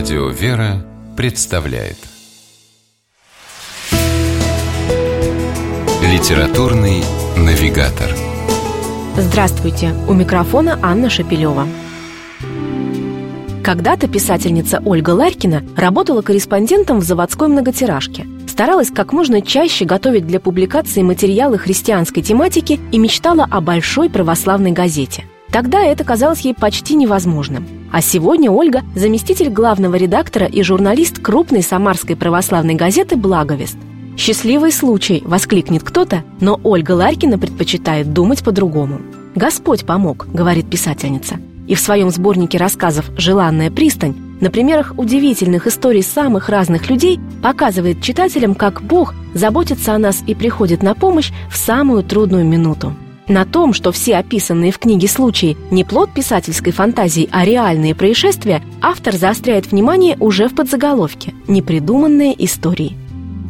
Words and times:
Радио 0.00 0.28
«Вера» 0.28 0.82
представляет 1.14 1.98
Литературный 6.02 7.04
навигатор 7.36 8.08
Здравствуйте! 9.18 9.92
У 10.08 10.14
микрофона 10.14 10.78
Анна 10.80 11.10
Шапилева. 11.10 11.66
Когда-то 13.62 14.08
писательница 14.08 14.80
Ольга 14.86 15.10
Ларькина 15.10 15.62
работала 15.76 16.22
корреспондентом 16.22 17.00
в 17.00 17.04
заводской 17.04 17.48
многотиражке. 17.48 18.26
Старалась 18.48 18.90
как 18.90 19.12
можно 19.12 19.42
чаще 19.42 19.84
готовить 19.84 20.26
для 20.26 20.40
публикации 20.40 21.02
материалы 21.02 21.58
христианской 21.58 22.22
тематики 22.22 22.80
и 22.90 22.98
мечтала 22.98 23.46
о 23.50 23.60
большой 23.60 24.08
православной 24.08 24.72
газете. 24.72 25.26
Тогда 25.52 25.82
это 25.82 26.04
казалось 26.04 26.40
ей 26.40 26.54
почти 26.54 26.94
невозможным. 26.94 27.79
А 27.92 28.02
сегодня 28.02 28.52
Ольга– 28.52 28.82
заместитель 28.94 29.48
главного 29.48 29.96
редактора 29.96 30.46
и 30.46 30.62
журналист 30.62 31.18
крупной 31.18 31.62
самарской 31.62 32.14
православной 32.14 32.74
газеты 32.74 33.16
«Благовест». 33.16 33.76
«Счастливый 34.16 34.70
случай!»– 34.70 35.22
воскликнет 35.24 35.82
кто-то, 35.82 36.22
но 36.40 36.60
Ольга 36.62 36.92
Ларькина 36.92 37.36
предпочитает 37.36 38.12
думать 38.12 38.44
по-другому. 38.44 39.00
«Господь 39.34 39.84
помог»,– 39.84 40.28
говорит 40.32 40.70
писательница. 40.70 41.40
И 41.66 41.74
в 41.74 41.80
своем 41.80 42.10
сборнике 42.10 42.58
рассказов 42.58 43.10
«Желанная 43.16 43.72
пристань» 43.72 44.14
на 44.40 44.50
примерах 44.50 44.94
удивительных 44.96 45.66
историй 45.66 46.02
самых 46.02 46.48
разных 46.48 46.88
людей 46.90 47.18
показывает 47.42 48.02
читателям, 48.02 48.54
как 48.54 48.82
Бог 48.82 49.14
заботится 49.34 49.94
о 49.94 49.98
нас 49.98 50.22
и 50.26 50.36
приходит 50.36 50.84
на 50.84 50.94
помощь 50.94 51.32
в 51.50 51.56
самую 51.56 52.04
трудную 52.04 52.44
минуту. 52.44 52.94
На 53.28 53.44
том, 53.44 53.72
что 53.72 53.92
все 53.92 54.16
описанные 54.16 54.72
в 54.72 54.78
книге 54.78 55.06
случаи 55.06 55.56
не 55.70 55.84
плод 55.84 56.12
писательской 56.12 56.72
фантазии, 56.72 57.28
а 57.30 57.44
реальные 57.44 57.94
происшествия, 57.94 58.62
автор 58.80 59.14
заостряет 59.14 59.70
внимание 59.70 60.16
уже 60.18 60.48
в 60.48 60.54
подзаголовке 60.54 61.34
«Непридуманные 61.46 62.34
истории». 62.44 62.96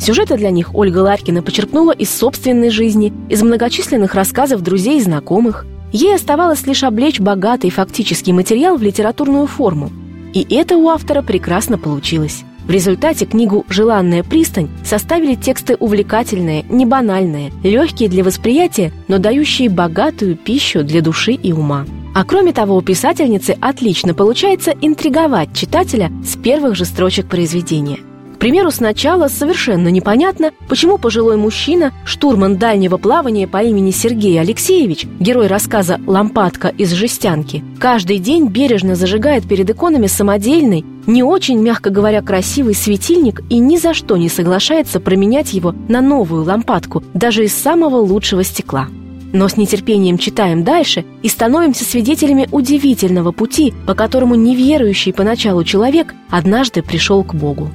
Сюжеты 0.00 0.36
для 0.36 0.50
них 0.50 0.74
Ольга 0.74 0.98
Ларькина 0.98 1.42
почерпнула 1.42 1.92
из 1.92 2.10
собственной 2.10 2.70
жизни, 2.70 3.12
из 3.28 3.42
многочисленных 3.42 4.14
рассказов 4.14 4.62
друзей 4.62 4.98
и 4.98 5.02
знакомых. 5.02 5.66
Ей 5.92 6.14
оставалось 6.14 6.66
лишь 6.66 6.84
облечь 6.84 7.20
богатый 7.20 7.70
фактический 7.70 8.32
материал 8.32 8.76
в 8.76 8.82
литературную 8.82 9.46
форму. 9.46 9.90
И 10.34 10.46
это 10.54 10.76
у 10.76 10.88
автора 10.88 11.22
прекрасно 11.22 11.78
получилось. 11.78 12.44
В 12.68 12.70
результате 12.70 13.24
книгу 13.24 13.64
«Желанная 13.70 14.22
пристань» 14.22 14.68
составили 14.84 15.34
тексты 15.34 15.74
увлекательные, 15.74 16.66
не 16.68 16.84
банальные, 16.84 17.50
легкие 17.62 18.10
для 18.10 18.22
восприятия, 18.22 18.92
но 19.08 19.18
дающие 19.18 19.70
богатую 19.70 20.36
пищу 20.36 20.84
для 20.84 21.00
души 21.00 21.32
и 21.32 21.50
ума. 21.50 21.86
А 22.14 22.24
кроме 22.24 22.52
того, 22.52 22.76
у 22.76 22.82
писательницы 22.82 23.56
отлично 23.58 24.12
получается 24.12 24.74
интриговать 24.82 25.54
читателя 25.54 26.12
с 26.22 26.36
первых 26.36 26.76
же 26.76 26.84
строчек 26.84 27.26
произведения. 27.26 28.00
Примеру, 28.38 28.70
сначала 28.70 29.26
совершенно 29.26 29.88
непонятно, 29.88 30.52
почему 30.68 30.96
пожилой 30.98 31.36
мужчина, 31.36 31.92
штурман 32.04 32.56
дальнего 32.56 32.96
плавания 32.96 33.48
по 33.48 33.62
имени 33.62 33.90
Сергей 33.90 34.40
Алексеевич, 34.40 35.06
герой 35.18 35.48
рассказа 35.48 36.00
«Лампадка 36.06 36.68
из 36.68 36.92
жестянки», 36.92 37.64
каждый 37.80 38.18
день 38.18 38.46
бережно 38.46 38.94
зажигает 38.94 39.48
перед 39.48 39.68
иконами 39.68 40.06
самодельный, 40.06 40.84
не 41.06 41.24
очень, 41.24 41.58
мягко 41.58 41.90
говоря, 41.90 42.22
красивый 42.22 42.74
светильник 42.74 43.42
и 43.50 43.58
ни 43.58 43.76
за 43.76 43.92
что 43.92 44.16
не 44.16 44.28
соглашается 44.28 45.00
променять 45.00 45.52
его 45.52 45.74
на 45.88 46.00
новую 46.00 46.44
лампадку, 46.44 47.02
даже 47.14 47.44
из 47.44 47.54
самого 47.54 47.96
лучшего 47.96 48.44
стекла. 48.44 48.86
Но 49.32 49.48
с 49.48 49.56
нетерпением 49.56 50.16
читаем 50.16 50.64
дальше 50.64 51.04
и 51.22 51.28
становимся 51.28 51.84
свидетелями 51.84 52.48
удивительного 52.52 53.32
пути, 53.32 53.74
по 53.86 53.94
которому 53.94 54.36
неверующий 54.36 55.12
поначалу 55.12 55.64
человек 55.64 56.14
однажды 56.30 56.82
пришел 56.82 57.24
к 57.24 57.34
Богу. 57.34 57.70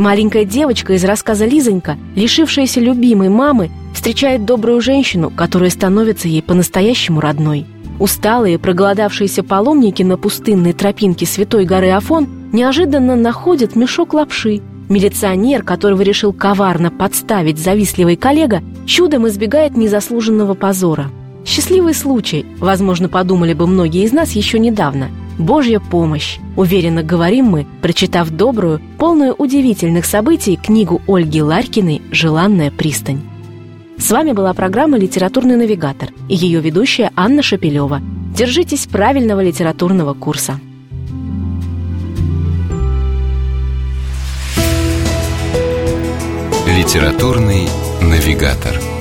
Маленькая 0.00 0.46
девочка 0.46 0.94
из 0.94 1.04
рассказа 1.04 1.44
Лизонька, 1.44 1.98
лишившаяся 2.16 2.80
любимой 2.80 3.28
мамы, 3.28 3.70
встречает 3.92 4.46
добрую 4.46 4.80
женщину, 4.80 5.28
которая 5.28 5.68
становится 5.68 6.26
ей 6.26 6.40
по-настоящему 6.40 7.20
родной. 7.20 7.66
Усталые, 7.98 8.58
проголодавшиеся 8.58 9.42
паломники 9.42 10.02
на 10.02 10.16
пустынной 10.16 10.72
тропинке 10.72 11.26
Святой 11.26 11.66
горы 11.66 11.90
Афон 11.90 12.26
неожиданно 12.50 13.14
находят 13.14 13.76
мешок 13.76 14.14
лапши. 14.14 14.62
Милиционер, 14.88 15.62
которого 15.64 16.00
решил 16.00 16.32
коварно 16.32 16.90
подставить 16.90 17.58
завистливый 17.58 18.16
коллега, 18.16 18.62
чудом 18.86 19.28
избегает 19.28 19.76
незаслуженного 19.76 20.54
позора. 20.54 21.10
Счастливый 21.44 21.92
случай, 21.92 22.46
возможно, 22.58 23.10
подумали 23.10 23.52
бы 23.52 23.66
многие 23.66 24.04
из 24.04 24.12
нас 24.12 24.32
еще 24.32 24.58
недавно– 24.58 25.10
Божья 25.40 25.80
помощь. 25.80 26.38
Уверенно 26.56 27.02
говорим 27.02 27.46
мы, 27.46 27.66
прочитав 27.80 28.30
добрую, 28.30 28.80
полную 28.98 29.34
удивительных 29.34 30.04
событий 30.04 30.56
книгу 30.56 31.00
Ольги 31.08 31.42
Ларькиной 31.42 32.02
«Желанная 32.10 32.70
пристань». 32.70 33.22
С 33.96 34.10
вами 34.10 34.32
была 34.32 34.52
программа 34.54 34.98
«Литературный 34.98 35.56
навигатор» 35.56 36.10
и 36.28 36.34
ее 36.34 36.60
ведущая 36.60 37.10
Анна 37.16 37.42
Шапилева. 37.42 38.00
Держитесь 38.36 38.86
правильного 38.86 39.42
литературного 39.42 40.14
курса. 40.14 40.60
Литературный 46.66 47.68
навигатор. 48.00 48.99